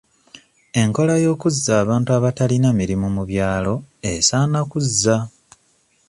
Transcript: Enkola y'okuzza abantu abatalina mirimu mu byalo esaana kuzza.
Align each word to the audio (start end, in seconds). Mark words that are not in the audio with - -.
Enkola 0.81 1.13
y'okuzza 1.23 1.71
abantu 1.83 2.09
abatalina 2.17 2.69
mirimu 2.79 3.07
mu 3.15 3.23
byalo 3.29 3.73
esaana 4.11 4.59
kuzza. 4.71 5.17